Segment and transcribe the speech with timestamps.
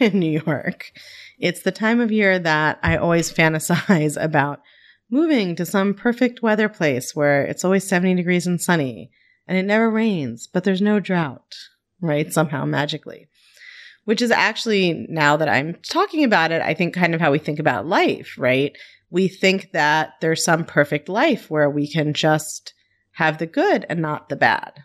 [0.12, 0.92] in New York.
[1.38, 4.60] It's the time of year that I always fantasize about
[5.10, 9.10] moving to some perfect weather place where it's always 70 degrees and sunny
[9.46, 11.54] and it never rains, but there's no drought,
[12.00, 12.32] right?
[12.32, 13.28] Somehow magically.
[14.04, 17.38] Which is actually, now that I'm talking about it, I think kind of how we
[17.38, 18.76] think about life, right?
[19.10, 22.72] We think that there's some perfect life where we can just
[23.12, 24.84] have the good and not the bad.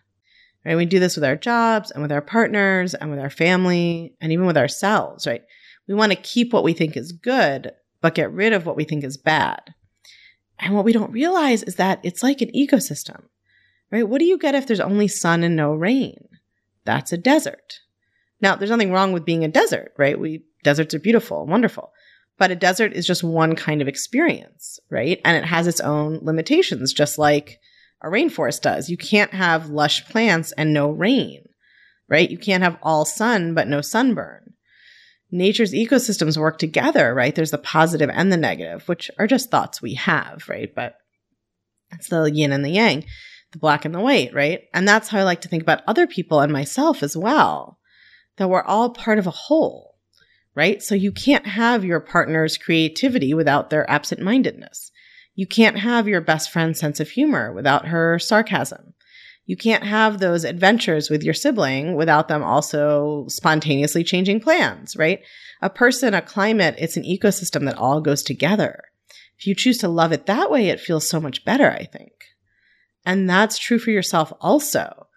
[0.65, 0.75] Right?
[0.75, 4.31] We do this with our jobs and with our partners and with our family and
[4.31, 5.43] even with ourselves, right?
[5.87, 8.83] We want to keep what we think is good, but get rid of what we
[8.83, 9.61] think is bad.
[10.59, 13.23] And what we don't realize is that it's like an ecosystem,
[13.91, 14.07] right?
[14.07, 16.27] What do you get if there's only sun and no rain?
[16.85, 17.81] That's a desert.
[18.41, 20.19] Now, there's nothing wrong with being a desert, right?
[20.19, 21.91] We deserts are beautiful, wonderful.
[22.37, 25.21] But a desert is just one kind of experience, right?
[25.23, 27.59] And it has its own limitations, just like
[28.01, 28.89] a rainforest does.
[28.89, 31.45] You can't have lush plants and no rain,
[32.07, 32.29] right?
[32.29, 34.53] You can't have all sun but no sunburn.
[35.31, 37.33] Nature's ecosystems work together, right?
[37.33, 40.73] There's the positive and the negative, which are just thoughts we have, right?
[40.73, 40.97] But
[41.91, 43.05] it's the yin and the yang,
[43.51, 44.61] the black and the white, right?
[44.73, 47.79] And that's how I like to think about other people and myself as well,
[48.37, 49.95] that we're all part of a whole,
[50.53, 50.81] right?
[50.81, 54.91] So you can't have your partner's creativity without their absent mindedness.
[55.35, 58.93] You can't have your best friend's sense of humor without her sarcasm.
[59.45, 65.19] You can't have those adventures with your sibling without them also spontaneously changing plans, right?
[65.61, 68.81] A person, a climate, it's an ecosystem that all goes together.
[69.37, 72.13] If you choose to love it that way, it feels so much better, I think.
[73.05, 75.07] And that's true for yourself also.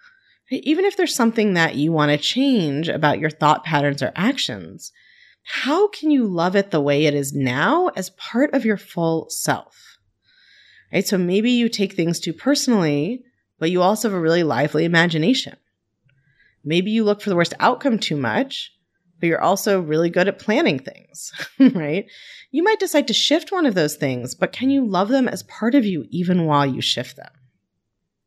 [0.51, 4.93] Even if there's something that you want to change about your thought patterns or actions,
[5.45, 9.31] how can you love it the way it is now as part of your full
[9.31, 9.88] self?
[10.93, 11.07] Right?
[11.07, 13.25] So maybe you take things too personally,
[13.59, 15.57] but you also have a really lively imagination.
[16.65, 18.73] Maybe you look for the worst outcome too much,
[19.21, 22.07] but you're also really good at planning things, right?
[22.51, 25.43] You might decide to shift one of those things, but can you love them as
[25.45, 27.31] part of you even while you shift them?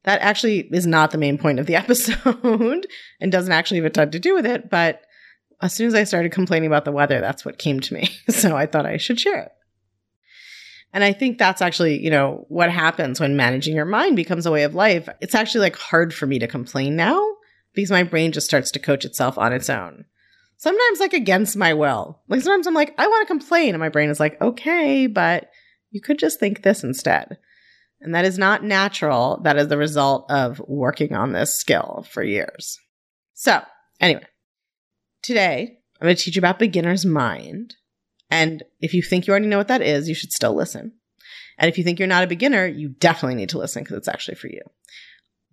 [0.04, 2.88] That actually is not the main point of the episode
[3.20, 5.02] and doesn't actually have a ton to do with it, but
[5.62, 8.10] as soon as I started complaining about the weather, that's what came to me.
[8.30, 9.52] So I thought I should share it.
[10.94, 14.52] And I think that's actually, you know, what happens when managing your mind becomes a
[14.52, 15.08] way of life.
[15.22, 17.26] It's actually like hard for me to complain now
[17.74, 20.06] because my brain just starts to coach itself on its own.
[20.58, 22.22] Sometimes like against my will.
[22.28, 23.70] Like sometimes I'm like, I want to complain.
[23.70, 25.50] And my brain is like, okay, but
[25.92, 27.38] you could just think this instead.
[28.02, 29.40] And that is not natural.
[29.44, 32.78] That is the result of working on this skill for years.
[33.34, 33.62] So
[34.00, 34.26] anyway,
[35.24, 37.76] today I'm going to teach you about beginner's mind
[38.32, 40.94] and if you think you already know what that is, you should still listen.
[41.58, 44.08] And if you think you're not a beginner, you definitely need to listen because it's
[44.08, 44.62] actually for you.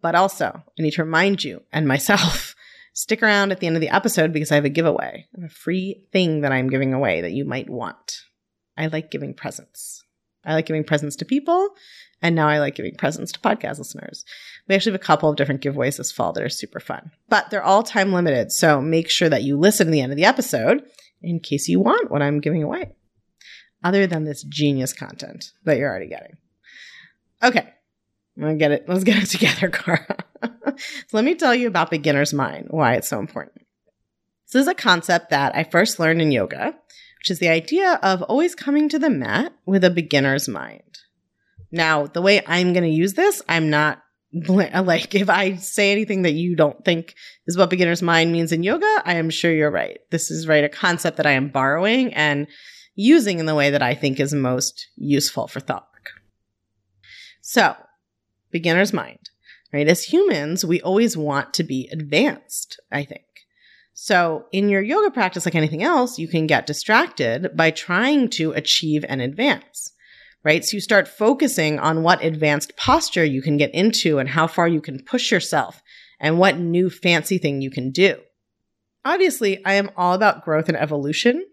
[0.00, 2.54] But also, I need to remind you and myself
[2.94, 6.04] stick around at the end of the episode because I have a giveaway, a free
[6.12, 8.22] thing that I'm giving away that you might want.
[8.76, 10.04] I like giving presents.
[10.44, 11.70] I like giving presents to people,
[12.22, 14.24] and now I like giving presents to podcast listeners.
[14.68, 17.50] We actually have a couple of different giveaways this fall that are super fun, but
[17.50, 18.52] they're all time limited.
[18.52, 20.84] So make sure that you listen to the end of the episode
[21.22, 22.92] in case you want what I'm giving away,
[23.82, 26.36] other than this genius content that you're already getting.
[27.42, 27.68] Okay,
[28.40, 28.88] I'm get it.
[28.88, 30.16] Let's get it together, Kara.
[30.42, 30.72] so
[31.12, 33.66] let me tell you about beginner's mind, why it's so important.
[34.52, 36.74] This is a concept that I first learned in yoga,
[37.18, 40.82] which is the idea of always coming to the mat with a beginner's mind.
[41.70, 44.02] Now, the way I'm going to use this, I'm not
[44.48, 47.14] like if I say anything that you don't think
[47.46, 49.98] is what beginner's mind means in yoga, I am sure you're right.
[50.10, 52.46] This is right a concept that I am borrowing and
[52.94, 56.10] using in the way that I think is most useful for thought work.
[57.40, 57.74] So,
[58.50, 59.30] beginner's mind,
[59.72, 59.88] right?
[59.88, 63.22] As humans, we always want to be advanced, I think.
[63.94, 68.52] So, in your yoga practice, like anything else, you can get distracted by trying to
[68.52, 69.92] achieve and advance
[70.44, 70.64] right?
[70.64, 74.68] So you start focusing on what advanced posture you can get into and how far
[74.68, 75.82] you can push yourself
[76.20, 78.16] and what new fancy thing you can do.
[79.04, 81.44] Obviously, I am all about growth and evolution.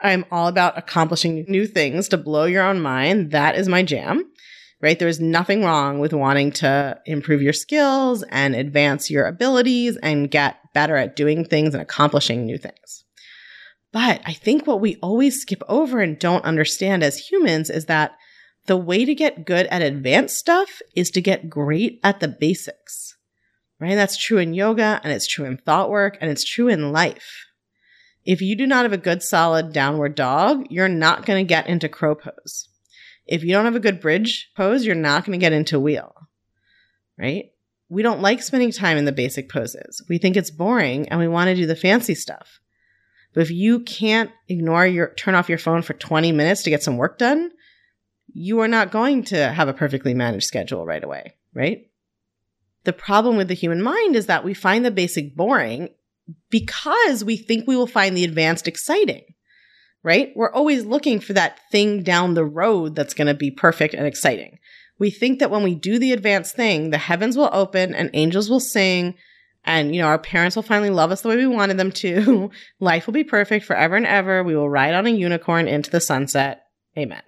[0.00, 3.30] I'm all about accomplishing new things to blow your own mind.
[3.30, 4.30] That is my jam,
[4.80, 4.98] right?
[4.98, 10.56] There's nothing wrong with wanting to improve your skills and advance your abilities and get
[10.74, 13.04] better at doing things and accomplishing new things.
[13.94, 18.16] But I think what we always skip over and don't understand as humans is that
[18.66, 23.16] the way to get good at advanced stuff is to get great at the basics.
[23.78, 23.94] Right?
[23.94, 27.46] That's true in yoga and it's true in thought work and it's true in life.
[28.24, 31.68] If you do not have a good solid downward dog, you're not going to get
[31.68, 32.68] into crow pose.
[33.26, 36.16] If you don't have a good bridge pose, you're not going to get into wheel.
[37.16, 37.52] Right?
[37.88, 40.02] We don't like spending time in the basic poses.
[40.08, 42.58] We think it's boring and we want to do the fancy stuff.
[43.34, 46.82] But if you can't ignore your turn off your phone for 20 minutes to get
[46.82, 47.50] some work done,
[48.32, 51.90] you are not going to have a perfectly managed schedule right away, right?
[52.84, 55.90] The problem with the human mind is that we find the basic boring
[56.48, 59.24] because we think we will find the advanced exciting,
[60.02, 60.32] right?
[60.36, 64.06] We're always looking for that thing down the road that's going to be perfect and
[64.06, 64.58] exciting.
[64.98, 68.48] We think that when we do the advanced thing, the heavens will open and angels
[68.48, 69.14] will sing
[69.64, 72.50] and you know our parents will finally love us the way we wanted them to.
[72.80, 74.42] Life will be perfect forever and ever.
[74.42, 76.64] We will ride on a unicorn into the sunset.
[76.96, 77.22] Amen.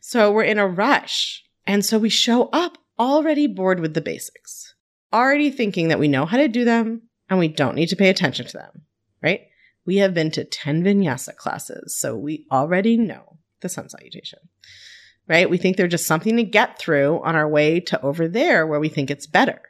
[0.00, 1.44] So we're in a rush.
[1.66, 4.74] And so we show up already bored with the basics,
[5.12, 8.08] already thinking that we know how to do them and we don't need to pay
[8.08, 8.82] attention to them,
[9.22, 9.42] right?
[9.84, 14.38] We have been to 10 vinyasa classes, so we already know the sun salutation,
[15.28, 15.48] right?
[15.48, 18.80] We think they're just something to get through on our way to over there where
[18.80, 19.60] we think it's better.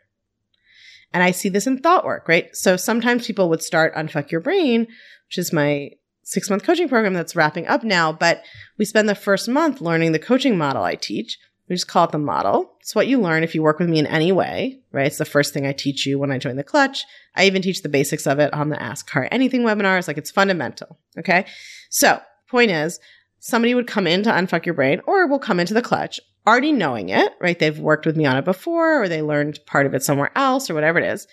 [1.12, 2.54] And I see this in thought work, right?
[2.54, 4.86] So sometimes people would start Unfuck Your Brain,
[5.28, 8.42] which is my six month coaching program that's wrapping up now, but
[8.76, 11.38] we spend the first month learning the coaching model I teach.
[11.68, 12.72] We just call it the model.
[12.80, 15.06] It's what you learn if you work with me in any way, right?
[15.06, 17.04] It's the first thing I teach you when I join the clutch.
[17.34, 20.08] I even teach the basics of it on the Ask Her Anything webinars.
[20.08, 20.98] Like it's fundamental.
[21.18, 21.46] Okay.
[21.90, 22.98] So point is
[23.38, 26.72] somebody would come in to unfuck your brain or will come into the clutch already
[26.72, 27.58] knowing it, right?
[27.58, 30.70] They've worked with me on it before or they learned part of it somewhere else
[30.70, 31.26] or whatever it is.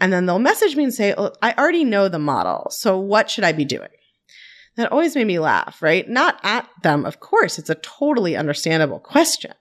[0.00, 2.66] And then they'll message me and say, oh, I already know the model.
[2.70, 3.88] So what should I be doing?
[4.76, 6.06] That always made me laugh, right?
[6.06, 7.58] Not at them, of course.
[7.58, 9.54] It's a totally understandable question,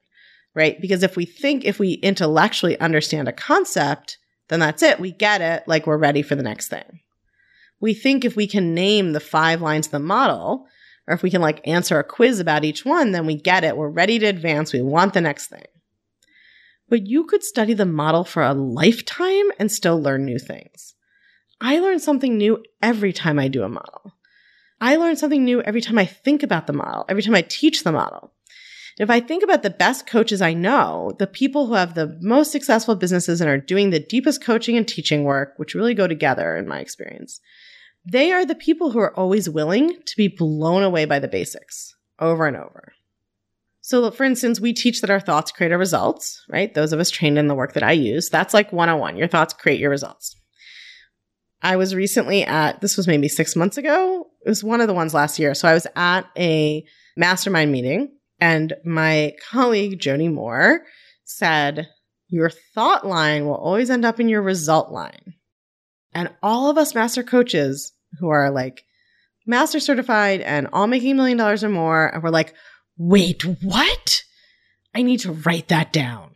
[0.53, 0.79] right?
[0.81, 4.17] Because if we think, if we intellectually understand a concept,
[4.49, 4.99] then that's it.
[4.99, 5.67] We get it.
[5.67, 6.99] Like we're ready for the next thing.
[7.79, 10.67] We think if we can name the five lines of the model,
[11.07, 13.77] or if we can like answer a quiz about each one, then we get it.
[13.77, 14.73] We're ready to advance.
[14.73, 15.65] We want the next thing.
[16.89, 20.95] But you could study the model for a lifetime and still learn new things.
[21.61, 24.13] I learn something new every time I do a model.
[24.81, 27.83] I learn something new every time I think about the model, every time I teach
[27.83, 28.33] the model.
[28.97, 32.51] If I think about the best coaches I know, the people who have the most
[32.51, 36.55] successful businesses and are doing the deepest coaching and teaching work, which really go together
[36.55, 37.41] in my experience,
[38.05, 41.95] they are the people who are always willing to be blown away by the basics
[42.19, 42.93] over and over.
[43.81, 46.73] So, for instance, we teach that our thoughts create our results, right?
[46.73, 49.17] Those of us trained in the work that I use, that's like 101.
[49.17, 50.35] Your thoughts create your results.
[51.61, 54.27] I was recently at, this was maybe six months ago.
[54.45, 55.53] It was one of the ones last year.
[55.53, 56.85] So I was at a
[57.17, 60.81] mastermind meeting and my colleague, Jody Moore,
[61.23, 61.89] said,
[62.27, 65.33] Your thought line will always end up in your result line.
[66.13, 68.83] And all of us master coaches who are like
[69.45, 72.53] master certified and all making a million dollars or more, and we're like,
[72.97, 74.23] wait, what?
[74.93, 76.31] I need to write that down.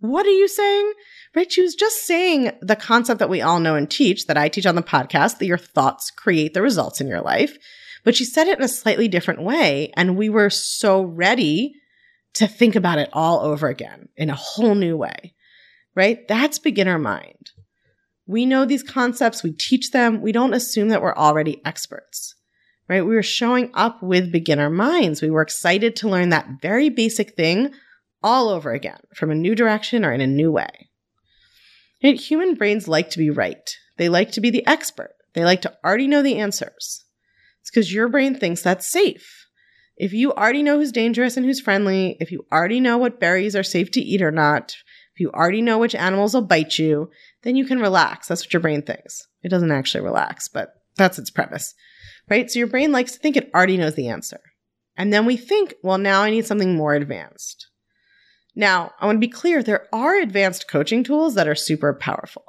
[0.00, 0.92] What are you saying?
[1.34, 1.50] Right?
[1.50, 4.66] She was just saying the concept that we all know and teach that I teach
[4.66, 7.56] on the podcast that your thoughts create the results in your life.
[8.04, 9.92] But she said it in a slightly different way.
[9.94, 11.74] And we were so ready
[12.34, 15.34] to think about it all over again in a whole new way.
[15.94, 16.26] Right?
[16.28, 17.50] That's beginner mind.
[18.26, 22.34] We know these concepts, we teach them, we don't assume that we're already experts.
[22.88, 23.04] Right?
[23.04, 25.20] We were showing up with beginner minds.
[25.20, 27.72] We were excited to learn that very basic thing
[28.22, 30.90] all over again from a new direction or in a new way.
[32.02, 33.70] And human brains like to be right.
[33.98, 35.14] They like to be the expert.
[35.34, 37.04] They like to already know the answers.
[37.60, 39.46] It's because your brain thinks that's safe.
[39.96, 43.56] If you already know who's dangerous and who's friendly, if you already know what berries
[43.56, 44.76] are safe to eat or not,
[45.14, 47.10] if you already know which animals will bite you,
[47.46, 48.26] then you can relax.
[48.26, 49.28] That's what your brain thinks.
[49.44, 51.74] It doesn't actually relax, but that's its premise,
[52.28, 52.50] right?
[52.50, 54.40] So your brain likes to think it already knows the answer.
[54.96, 57.68] And then we think, well, now I need something more advanced.
[58.56, 62.42] Now, I want to be clear there are advanced coaching tools that are super powerful,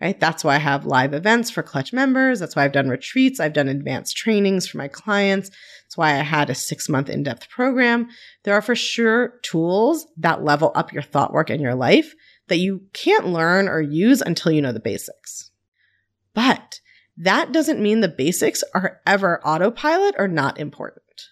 [0.00, 0.18] right?
[0.18, 2.40] That's why I have live events for Clutch members.
[2.40, 3.38] That's why I've done retreats.
[3.38, 5.50] I've done advanced trainings for my clients.
[5.50, 8.08] That's why I had a six month in depth program.
[8.42, 12.12] There are for sure tools that level up your thought work and your life
[12.52, 15.50] that you can't learn or use until you know the basics.
[16.34, 16.80] But
[17.16, 21.30] that doesn't mean the basics are ever autopilot or not important.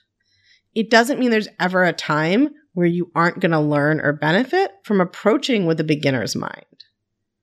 [0.74, 4.70] It doesn't mean there's ever a time where you aren't going to learn or benefit
[4.82, 6.64] from approaching with a beginner's mind.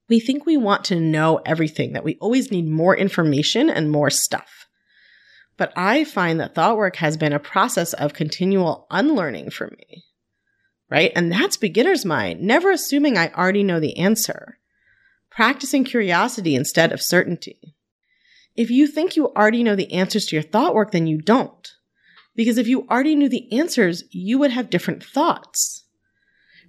[0.09, 4.09] We think we want to know everything, that we always need more information and more
[4.09, 4.67] stuff.
[5.55, 10.05] But I find that thought work has been a process of continual unlearning for me.
[10.89, 11.11] Right?
[11.15, 14.57] And that's beginner's mind, never assuming I already know the answer.
[15.29, 17.75] Practicing curiosity instead of certainty.
[18.55, 21.73] If you think you already know the answers to your thought work, then you don't.
[22.35, 25.83] Because if you already knew the answers, you would have different thoughts.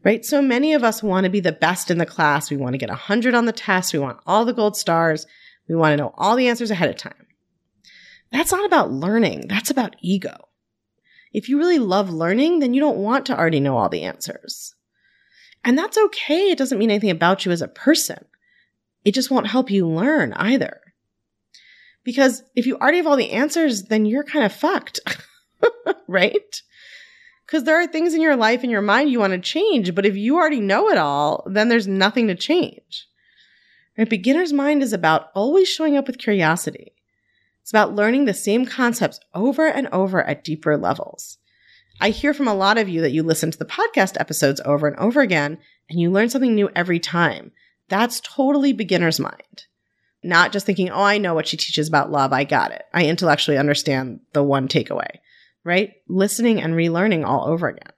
[0.04, 0.25] Right?
[0.25, 2.50] So many of us want to be the best in the class.
[2.50, 3.92] We want to get 100 on the test.
[3.92, 5.26] We want all the gold stars.
[5.68, 7.26] We want to know all the answers ahead of time.
[8.32, 9.46] That's not about learning.
[9.48, 10.48] That's about ego.
[11.32, 14.75] If you really love learning, then you don't want to already know all the answers.
[15.64, 16.50] And that's okay.
[16.50, 18.25] It doesn't mean anything about you as a person.
[19.04, 20.80] It just won't help you learn either.
[22.04, 25.00] Because if you already have all the answers, then you're kind of fucked,
[26.08, 26.62] right?
[27.44, 30.06] Because there are things in your life and your mind you want to change, but
[30.06, 33.06] if you already know it all, then there's nothing to change.
[33.97, 36.92] A beginner's mind is about always showing up with curiosity.
[37.68, 41.37] It's about learning the same concepts over and over at deeper levels.
[42.00, 44.88] I hear from a lot of you that you listen to the podcast episodes over
[44.88, 45.58] and over again
[45.90, 47.52] and you learn something new every time.
[47.90, 49.66] That's totally beginner's mind.
[50.22, 52.32] Not just thinking, oh, I know what she teaches about love.
[52.32, 52.84] I got it.
[52.94, 55.18] I intellectually understand the one takeaway,
[55.62, 55.92] right?
[56.08, 57.92] Listening and relearning all over again.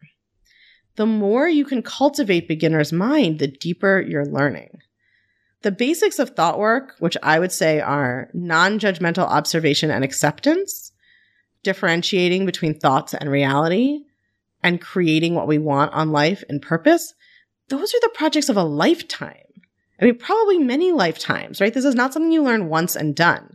[0.96, 4.80] The more you can cultivate beginner's mind, the deeper you're learning.
[5.62, 10.92] The basics of thought work, which I would say are non judgmental observation and acceptance,
[11.62, 14.04] differentiating between thoughts and reality,
[14.62, 17.14] and creating what we want on life and purpose,
[17.68, 19.36] those are the projects of a lifetime.
[20.00, 21.72] I mean, probably many lifetimes, right?
[21.72, 23.54] This is not something you learn once and done.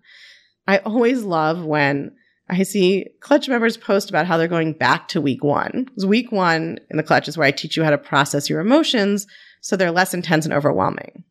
[0.67, 2.11] I always love when
[2.47, 5.85] I see clutch members post about how they're going back to week one.
[5.85, 8.59] Because week one in the clutch is where I teach you how to process your
[8.59, 9.25] emotions
[9.61, 11.23] so they're less intense and overwhelming.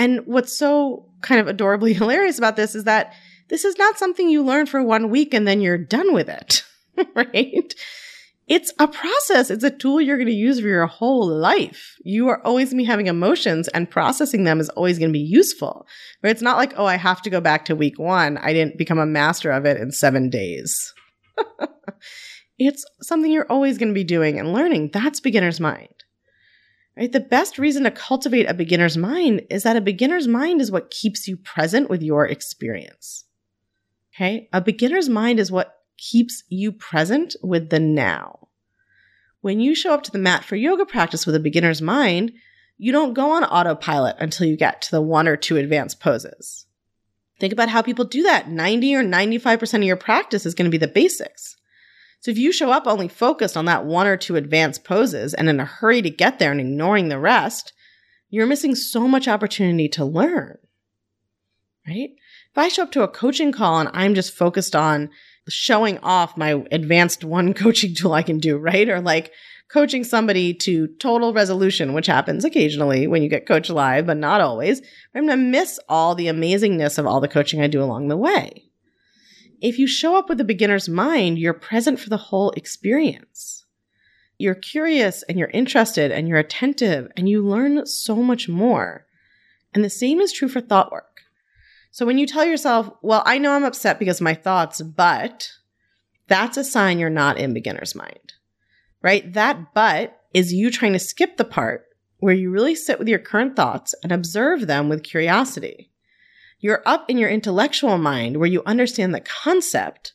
[0.00, 3.12] And what's so kind of adorably hilarious about this is that
[3.48, 6.64] this is not something you learn for one week and then you're done with it,
[7.14, 7.74] right?
[8.48, 9.50] It's a process.
[9.50, 11.96] It's a tool you're going to use for your whole life.
[12.02, 15.12] You are always going to be having emotions and processing them is always going to
[15.12, 15.86] be useful.
[16.22, 18.38] But it's not like, oh, I have to go back to week one.
[18.38, 20.94] I didn't become a master of it in seven days.
[22.58, 24.90] it's something you're always going to be doing and learning.
[24.92, 25.99] That's beginner's mind.
[26.96, 27.10] Right?
[27.10, 30.90] The best reason to cultivate a beginner's mind is that a beginner's mind is what
[30.90, 33.24] keeps you present with your experience.
[34.14, 34.48] Okay?
[34.52, 38.48] A beginner's mind is what keeps you present with the now.
[39.40, 42.32] When you show up to the mat for yoga practice with a beginner's mind,
[42.76, 46.66] you don't go on autopilot until you get to the one or two advanced poses.
[47.38, 48.48] Think about how people do that.
[48.48, 51.56] 90 or 95% of your practice is going to be the basics.
[52.20, 55.48] So if you show up only focused on that one or two advanced poses and
[55.48, 57.72] in a hurry to get there and ignoring the rest,
[58.28, 60.58] you're missing so much opportunity to learn.
[61.88, 62.10] Right?
[62.50, 65.08] If I show up to a coaching call and I'm just focused on
[65.48, 68.88] showing off my advanced one coaching tool I can do, right?
[68.88, 69.32] Or like
[69.72, 74.42] coaching somebody to total resolution, which happens occasionally when you get coach live, but not
[74.42, 74.82] always.
[75.14, 78.16] I'm going to miss all the amazingness of all the coaching I do along the
[78.16, 78.69] way
[79.60, 83.64] if you show up with a beginner's mind, you're present for the whole experience.
[84.38, 89.06] You're curious and you're interested and you're attentive and you learn so much more.
[89.74, 91.20] And the same is true for thought work.
[91.90, 95.50] So when you tell yourself, well, I know I'm upset because my thoughts, but
[96.26, 98.32] that's a sign you're not in beginner's mind,
[99.02, 99.30] right?
[99.32, 101.86] That but is you trying to skip the part
[102.18, 105.89] where you really sit with your current thoughts and observe them with curiosity.
[106.60, 110.12] You're up in your intellectual mind where you understand the concept,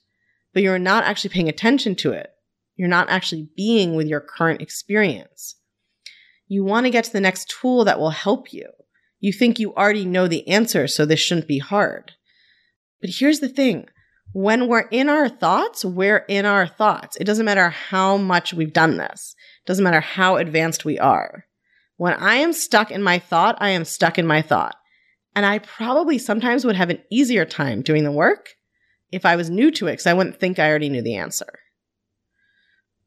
[0.54, 2.30] but you're not actually paying attention to it.
[2.76, 5.56] You're not actually being with your current experience.
[6.48, 8.68] You want to get to the next tool that will help you.
[9.20, 12.12] You think you already know the answer, so this shouldn't be hard.
[13.02, 13.88] But here's the thing.
[14.34, 17.18] When we're in our thoughts, we're in our thoughts.
[17.18, 19.36] It doesn't matter how much we've done this.
[19.64, 21.46] It doesn't matter how advanced we are.
[21.98, 24.76] When I am stuck in my thought, I am stuck in my thought.
[25.36, 28.56] And I probably sometimes would have an easier time doing the work
[29.12, 31.60] if I was new to it because I wouldn't think I already knew the answer.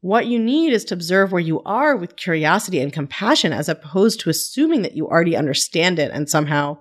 [0.01, 4.21] What you need is to observe where you are with curiosity and compassion as opposed
[4.21, 6.77] to assuming that you already understand it and somehow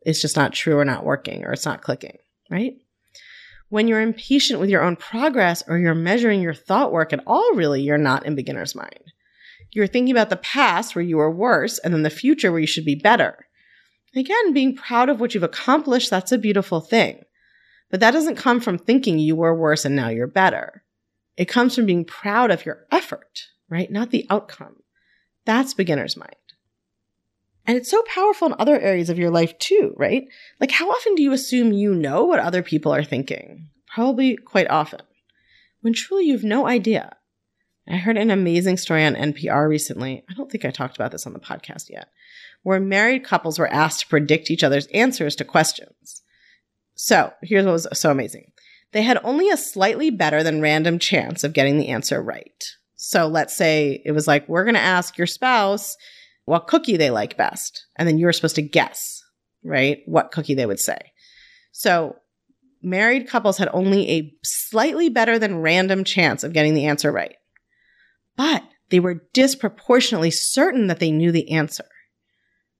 [0.00, 2.16] it's just not true or not working or it's not clicking,
[2.50, 2.74] right?
[3.68, 7.54] When you're impatient with your own progress or you're measuring your thought work at all,
[7.54, 9.12] really, you're not in beginner's mind.
[9.72, 12.66] You're thinking about the past where you were worse and then the future where you
[12.66, 13.45] should be better.
[14.16, 17.22] Again, being proud of what you've accomplished, that's a beautiful thing.
[17.90, 20.82] But that doesn't come from thinking you were worse and now you're better.
[21.36, 23.90] It comes from being proud of your effort, right?
[23.90, 24.76] Not the outcome.
[25.44, 26.34] That's beginner's mind.
[27.66, 30.24] And it's so powerful in other areas of your life too, right?
[30.60, 33.68] Like how often do you assume you know what other people are thinking?
[33.96, 35.00] probably quite often,
[35.80, 37.16] when truly you have no idea.
[37.88, 40.24] I heard an amazing story on NPR recently.
[40.28, 42.08] I don't think I talked about this on the podcast yet,
[42.62, 46.22] where married couples were asked to predict each other's answers to questions.
[46.96, 48.52] So here's what was so amazing.
[48.92, 52.64] They had only a slightly better than random chance of getting the answer right.
[52.96, 55.96] So let's say it was like, we're going to ask your spouse
[56.44, 57.86] what cookie they like best.
[57.96, 59.22] And then you're supposed to guess,
[59.62, 59.98] right?
[60.06, 60.98] What cookie they would say.
[61.72, 62.16] So
[62.82, 67.36] married couples had only a slightly better than random chance of getting the answer right.
[68.36, 71.86] But they were disproportionately certain that they knew the answer,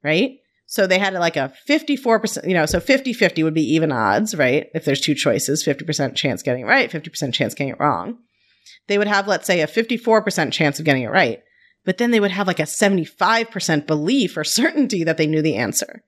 [0.04, 0.38] right?
[0.66, 4.34] So they had like a 54%, you know, so 50 50 would be even odds,
[4.34, 4.66] right?
[4.75, 8.18] If there's two choices, 50% chance getting it right, 50% chance getting it wrong.
[8.88, 11.42] They would have, let's say, a 54% chance of getting it right,
[11.84, 15.56] but then they would have like a 75% belief or certainty that they knew the
[15.56, 16.02] answer.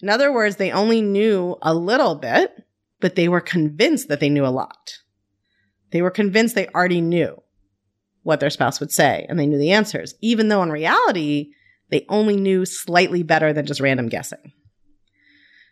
[0.00, 2.52] In other words, they only knew a little bit,
[3.00, 4.98] but they were convinced that they knew a lot.
[5.90, 7.42] They were convinced they already knew
[8.22, 11.52] what their spouse would say and they knew the answers, even though in reality,
[11.90, 14.52] they only knew slightly better than just random guessing.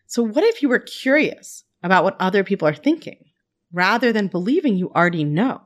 [0.07, 3.25] So, what if you were curious about what other people are thinking
[3.73, 5.63] rather than believing you already know?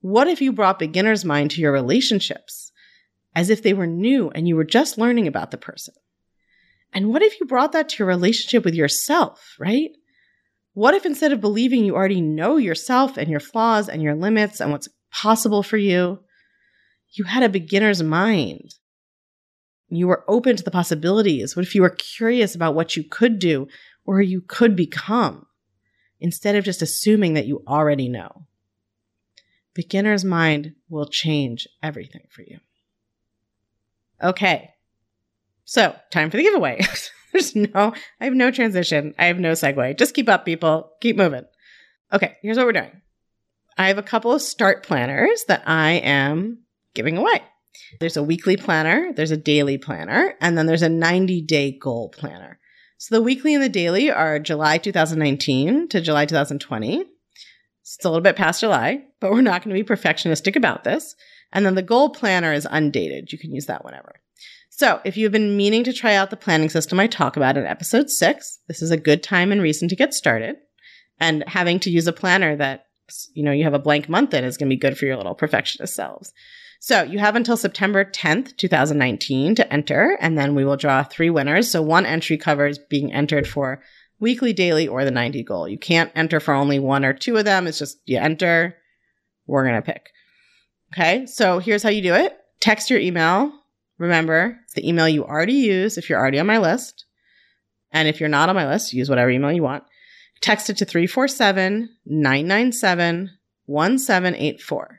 [0.00, 2.70] What if you brought beginner's mind to your relationships
[3.34, 5.94] as if they were new and you were just learning about the person?
[6.92, 9.90] And what if you brought that to your relationship with yourself, right?
[10.74, 14.60] What if instead of believing you already know yourself and your flaws and your limits
[14.60, 16.18] and what's possible for you,
[17.12, 18.74] you had a beginner's mind?
[19.88, 21.56] You were open to the possibilities.
[21.56, 23.68] What if you were curious about what you could do
[24.04, 25.46] or you could become
[26.20, 28.46] instead of just assuming that you already know?
[29.74, 32.58] Beginner's mind will change everything for you.
[34.22, 34.70] Okay.
[35.64, 36.80] So, time for the giveaway.
[37.32, 39.14] There's no, I have no transition.
[39.18, 39.98] I have no segue.
[39.98, 40.92] Just keep up, people.
[41.00, 41.44] Keep moving.
[42.12, 43.02] Okay, here's what we're doing.
[43.76, 47.42] I have a couple of start planners that I am giving away.
[48.00, 52.08] There's a weekly planner, there's a daily planner, and then there's a 90 day goal
[52.08, 52.58] planner.
[52.98, 57.04] So the weekly and the daily are July 2019 to July 2020.
[57.82, 61.14] It's a little bit past July, but we're not going to be perfectionistic about this.
[61.52, 63.32] And then the goal planner is undated.
[63.32, 64.20] You can use that whenever.
[64.70, 67.64] So, if you've been meaning to try out the planning system I talk about in
[67.64, 70.56] episode six, this is a good time and reason to get started.
[71.18, 72.85] And having to use a planner that,
[73.34, 75.16] you know, you have a blank month in is going to be good for your
[75.16, 76.32] little perfectionist selves.
[76.78, 81.30] So, you have until September 10th, 2019 to enter, and then we will draw three
[81.30, 81.70] winners.
[81.70, 83.82] So, one entry covers being entered for
[84.20, 85.68] weekly, daily, or the 90 goal.
[85.68, 87.66] You can't enter for only one or two of them.
[87.66, 88.76] It's just you enter,
[89.46, 90.10] we're going to pick.
[90.92, 91.26] Okay.
[91.26, 93.52] So, here's how you do it text your email
[93.98, 97.06] Remember, it's the email you already use if you're already on my list.
[97.92, 99.84] And if you're not on my list, use whatever email you want.
[100.40, 103.30] Text it to 347 997
[103.66, 104.98] 1784.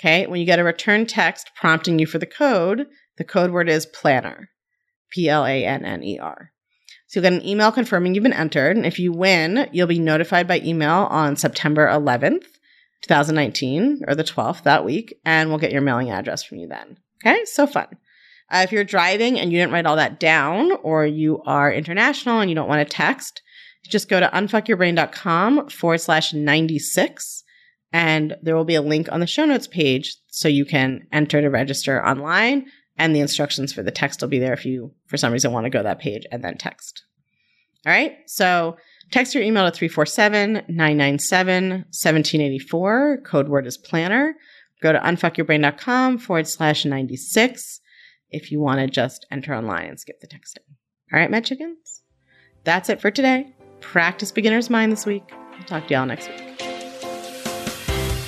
[0.00, 0.26] Okay.
[0.26, 3.86] When you get a return text prompting you for the code, the code word is
[3.86, 4.50] planner.
[5.10, 6.52] P L A N N E R.
[7.06, 8.76] So you'll get an email confirming you've been entered.
[8.76, 12.44] And if you win, you'll be notified by email on September 11th,
[13.02, 15.18] 2019, or the 12th that week.
[15.24, 16.98] And we'll get your mailing address from you then.
[17.24, 17.86] Okay, so fun.
[18.50, 22.40] Uh, if you're driving and you didn't write all that down, or you are international
[22.40, 23.42] and you don't want to text,
[23.84, 27.44] just go to unfuckyourbrain.com forward slash 96,
[27.92, 31.40] and there will be a link on the show notes page so you can enter
[31.40, 35.16] to register online, and the instructions for the text will be there if you, for
[35.16, 37.02] some reason, want to go to that page and then text.
[37.86, 38.76] All right, so
[39.10, 43.20] text your email to 347 997 1784.
[43.24, 44.34] Code word is planner.
[44.82, 47.80] Go to unfuckyourbrain.com forward slash 96
[48.30, 50.64] if you want to just enter online and skip the texting.
[51.12, 52.02] All right, my chickens?
[52.64, 53.54] That's it for today.
[53.80, 55.22] Practice beginner's mind this week.
[55.32, 56.40] I'll talk to y'all next week.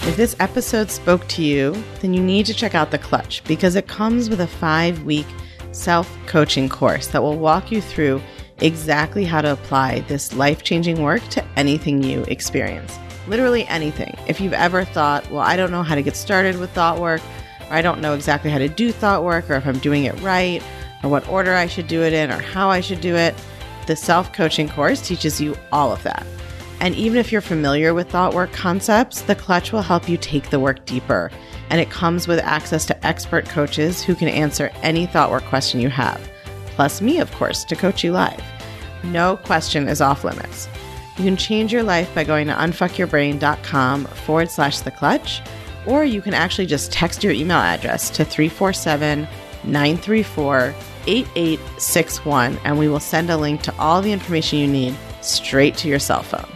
[0.08, 3.76] If this episode spoke to you, then you need to check out The Clutch because
[3.76, 5.26] it comes with a five week
[5.72, 8.20] self coaching course that will walk you through
[8.58, 12.98] exactly how to apply this life changing work to anything you experience
[13.30, 14.14] literally anything.
[14.26, 17.22] If you've ever thought, well, I don't know how to get started with thought work,
[17.68, 20.20] or I don't know exactly how to do thought work, or if I'm doing it
[20.20, 20.62] right,
[21.02, 23.34] or what order I should do it in, or how I should do it,
[23.90, 26.24] the self coaching course teaches you all of that.
[26.79, 30.48] And even if you're familiar with thought work concepts, the clutch will help you take
[30.48, 31.31] the work deeper.
[31.70, 35.81] And it comes with access to expert coaches who can answer any thought work question
[35.81, 36.20] you have,
[36.66, 38.40] plus me, of course, to coach you live.
[39.03, 40.68] No question is off limits.
[41.18, 45.42] You can change your life by going to unfuckyourbrain.com forward slash the clutch,
[45.85, 49.26] or you can actually just text your email address to 347
[49.64, 50.74] 934
[51.06, 55.88] 8861, and we will send a link to all the information you need straight to
[55.88, 56.50] your cell phone.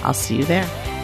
[0.00, 0.95] I'll see you there.